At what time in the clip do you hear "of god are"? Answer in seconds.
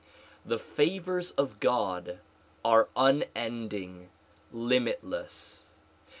1.33-2.89